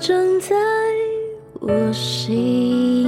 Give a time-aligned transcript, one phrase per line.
[0.00, 0.56] 在
[1.60, 3.04] 我心，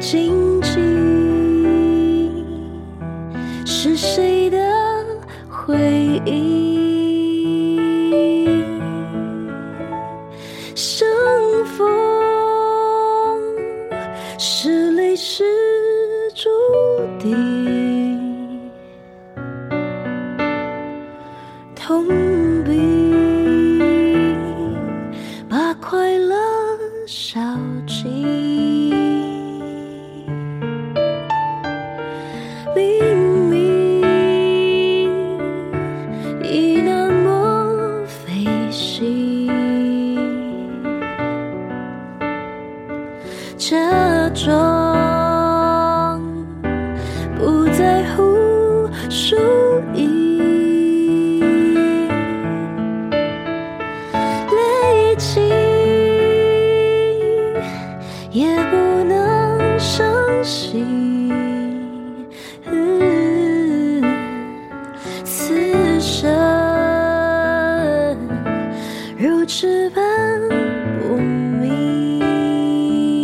[0.00, 0.74] 静静
[3.64, 4.58] 是谁的
[5.48, 7.78] 回忆？
[10.74, 11.06] 相
[11.64, 11.86] 逢
[14.38, 15.44] 是泪是
[16.34, 16.50] 注
[17.20, 18.60] 定，
[21.76, 22.04] 痛
[32.74, 34.02] 明明
[36.42, 39.48] 已那么飞行
[43.56, 43.76] 假
[44.30, 46.20] 装
[47.38, 49.36] 不在乎输
[49.94, 51.40] 赢
[54.50, 55.40] 累计
[58.30, 60.04] 也不能相
[60.42, 60.93] 信
[71.00, 73.22] 不明。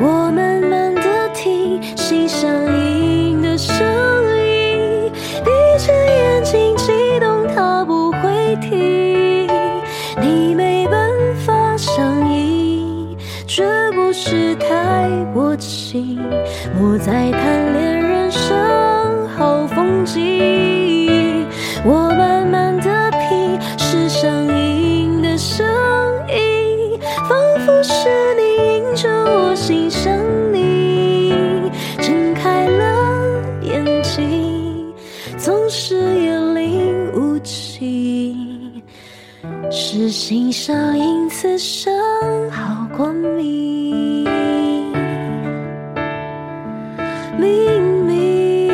[0.00, 3.74] 我慢慢的听心上音的声
[4.38, 5.10] 音，
[5.44, 9.48] 闭着眼睛激动，它不会停。
[10.20, 11.10] 你没办
[11.44, 16.20] 法相依，绝不是太薄情。
[16.78, 21.46] 莫再贪恋人生好风景。
[21.84, 22.63] 我慢慢
[39.96, 44.24] 是心上因，此生好光明。
[47.38, 48.66] 明明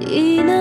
[0.00, 0.59] 一那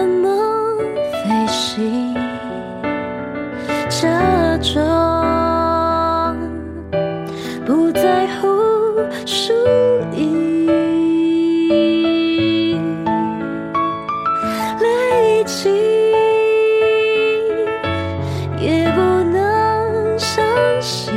[18.59, 18.99] 也不
[19.31, 20.45] 能相
[20.81, 21.13] 信，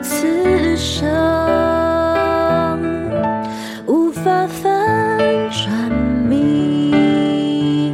[0.00, 1.08] 此生
[3.86, 5.18] 无法翻
[5.50, 5.90] 转
[6.28, 7.92] 命。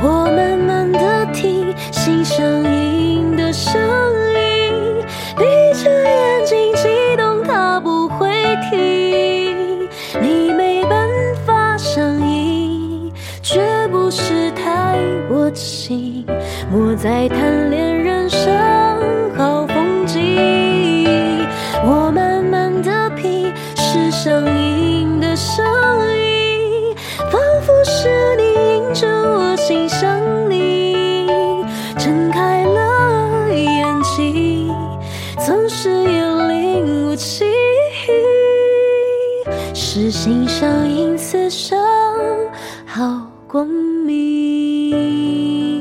[0.00, 2.87] 我慢慢地听心上音
[17.00, 18.52] 在贪恋人生
[19.36, 21.46] 好风景。
[21.84, 25.64] 我慢慢地品心上音的声
[26.16, 26.92] 音，
[27.30, 30.20] 仿佛是你引着我心向
[30.50, 31.28] 你。
[31.96, 34.74] 睁开了眼睛，
[35.46, 37.46] 总是眼里无情。
[39.72, 41.78] 是心上音，此生
[42.84, 45.77] 好光明。